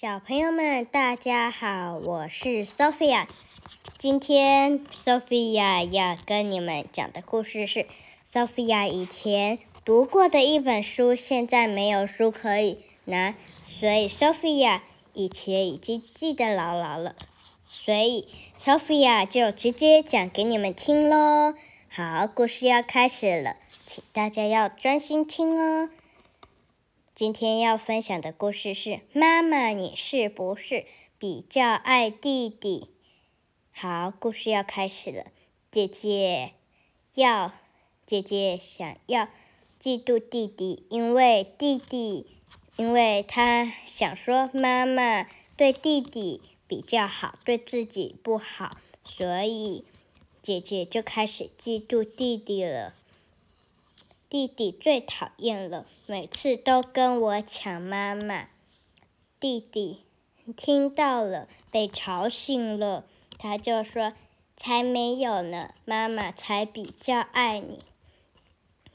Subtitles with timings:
[0.00, 3.26] 小朋友们，大家好，我是 Sophia。
[3.98, 7.84] 今天 Sophia 要跟你们讲的故事是
[8.32, 13.34] Sophia 以前读过的一本书，现在没有书可以拿，
[13.78, 14.80] 所以 Sophia
[15.12, 17.14] 以前已经记得牢牢了，
[17.68, 18.26] 所以
[18.58, 21.52] Sophia 就直接讲给你们听喽。
[21.90, 23.56] 好，故事要开始了，
[23.86, 25.90] 请大家要专心听哦。
[27.20, 30.86] 今天要分享的故事是：妈妈，你是不是
[31.18, 32.88] 比较爱弟弟？
[33.72, 35.26] 好，故事要开始了。
[35.70, 36.54] 姐姐
[37.16, 37.52] 要，
[38.06, 39.28] 姐姐想要
[39.78, 42.24] 嫉妒弟弟，因为弟弟，
[42.78, 49.84] 因为他想说妈妈对弟弟比较好，对自己不好，所以
[50.40, 52.94] 姐姐就开始嫉妒弟弟了。
[54.30, 58.46] 弟弟最讨厌了，每次都跟我抢妈妈。
[59.40, 60.04] 弟弟
[60.56, 63.04] 听到了，被吵醒了，
[63.36, 64.12] 他就说
[64.56, 67.80] ：“才没有呢，妈妈才比较爱你。”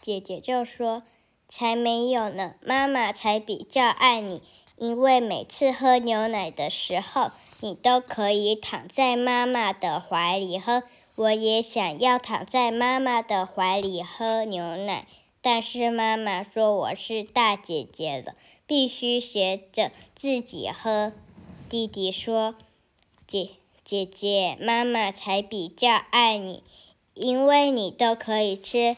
[0.00, 1.02] 姐姐就说
[1.46, 4.40] ：“才没有呢，妈妈才比较爱你，
[4.78, 10.84] 因为每次喝牛奶的时候，你都可以躺在妈妈的怀里喝。
[11.16, 15.06] 我也想要躺在妈妈的怀里喝牛奶。”
[15.40, 18.34] 但是妈妈说我是大姐姐了，
[18.66, 21.12] 必须学着自己喝。
[21.68, 22.54] 弟弟说
[23.26, 23.50] ：“姐
[23.84, 26.62] 姐姐，妈妈才比较爱你，
[27.14, 28.96] 因为你都可以吃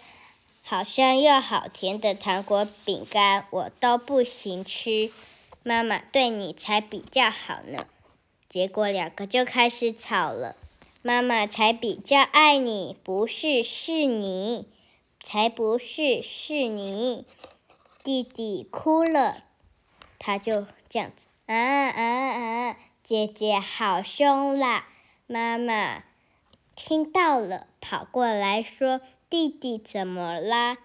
[0.62, 5.10] 好香又好甜的糖果饼干，我都不行吃。
[5.62, 7.86] 妈妈对你才比较好呢。”
[8.48, 10.56] 结果两个就开始吵了。
[11.02, 14.66] 妈妈才比较爱你，不是，是你。
[15.22, 17.26] 才不是，是你！
[18.02, 19.44] 弟弟哭了，
[20.18, 22.76] 他就这样子啊啊啊！
[23.02, 24.88] 姐姐好凶啦！
[25.26, 26.04] 妈妈
[26.74, 30.78] 听到了，跑过来说：“弟弟怎么啦？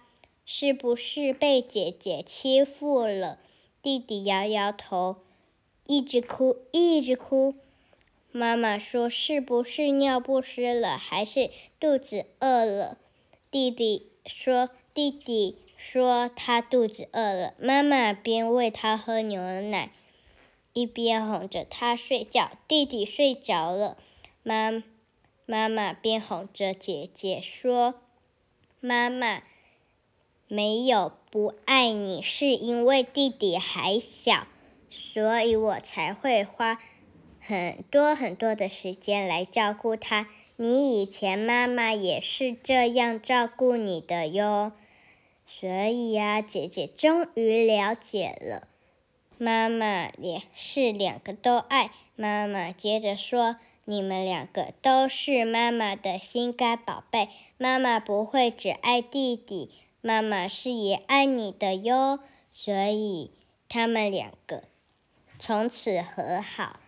[0.46, 3.40] 是不是被姐姐欺负了？”
[3.82, 5.18] 弟弟摇摇头，
[5.86, 7.56] 一直哭，一直哭。
[8.32, 11.50] 妈妈说：“是不是尿不湿了，还是
[11.80, 12.98] 肚子饿了？”
[13.50, 14.12] 弟弟。
[14.26, 19.92] 说弟弟说他肚子饿了，妈妈边喂他喝牛奶，
[20.74, 22.52] 一边哄着他睡觉。
[22.68, 23.98] 弟弟睡着了，
[24.42, 24.84] 妈
[25.46, 28.02] 妈妈边哄着姐姐说
[28.80, 29.44] ：“妈妈
[30.48, 34.48] 没有不爱你，是因为弟弟还小，
[34.90, 36.80] 所以我才会花
[37.46, 44.72] 很多很多的时间来照顾他。”你以前妈妈也是这样照顾你的哟，
[45.46, 48.70] 所以呀，姐姐终于了解了，
[49.38, 51.92] 妈妈也是两个都爱。
[52.16, 59.70] 妈妈接着说：“你们两个都是妈妈的心肝宝贝，妈妈不会只爱弟弟，
[60.00, 63.32] 妈妈是也爱你的哟。”所以
[63.68, 64.64] 他们两个
[65.38, 66.80] 从此和好。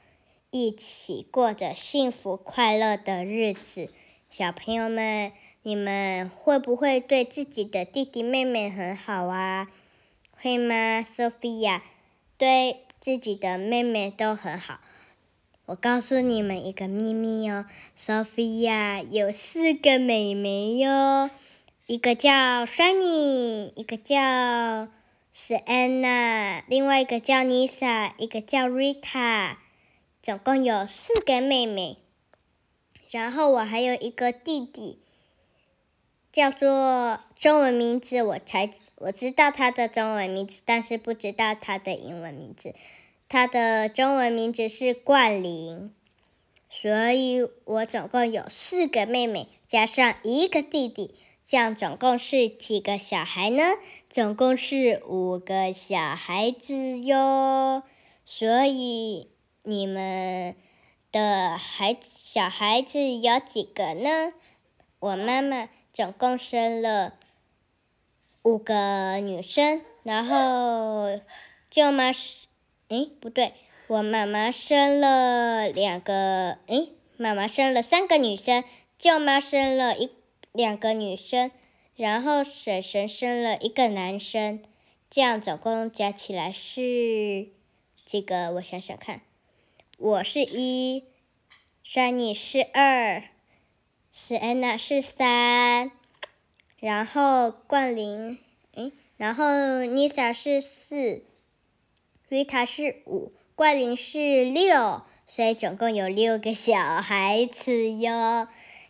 [0.59, 3.91] 一起过着幸福快乐的日子，
[4.28, 5.31] 小朋友们，
[5.62, 9.67] 你们会不会对自己的弟弟妹妹很好啊？
[10.31, 11.81] 会吗，Sophia？
[12.40, 14.79] 对自己的妹妹都很好。
[15.67, 17.66] 我告诉你们一个秘密哦
[17.96, 21.29] ，Sophia 有四个妹妹哟，
[21.85, 24.88] 一个叫 Shiny，一个叫
[25.31, 29.57] Sienna，另外一个叫 Nisa，一个叫 Rita。
[30.27, 31.99] 总共有四个妹妹，
[33.09, 34.99] 然后我还有一个弟弟，
[36.33, 42.75] 叫做中文名字，我才我知道他的中文名字，但是不知道他的英文名字。
[43.29, 45.93] 他的中文名字是冠霖，
[46.69, 53.63] 所以我总共有四个妹妹，加上一个弟弟，这样总共是几个小孩呢？
[54.09, 57.83] 总共是五个小孩子哟，
[58.25, 59.29] 所以。
[59.69, 60.55] 你们
[61.11, 64.31] 的孩小孩子有几个呢？
[64.97, 67.16] 我妈妈总共生了
[68.43, 71.19] 五个女生，然后
[71.69, 72.47] 舅妈是，
[72.87, 73.55] 诶，不对，
[73.87, 78.64] 我妈妈生了两个，诶，妈妈生了三个女生，
[78.97, 80.09] 舅妈生了一
[80.53, 81.52] 两个女生，
[81.97, 84.64] 然后婶婶生了一个男生，
[85.09, 87.49] 这样总共加起来是
[88.05, 89.27] 这个，我想想看。
[89.99, 91.05] 我是一
[91.84, 93.23] ，Shiny 是二
[94.14, 95.91] ，Sienna 是三，
[96.79, 98.38] 然后冠霖，
[98.76, 99.44] 诶，然后
[99.84, 101.23] Nisa 是四
[102.29, 108.47] ，Rita 是五，冠霖是六，所以总共有六个小孩子哟。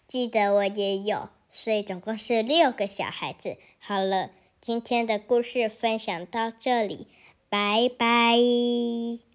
[0.09, 3.55] 记得我也有，所以总共是六个小孩子。
[3.79, 7.07] 好了，今天的故事分享到这里，
[7.47, 9.26] 拜拜。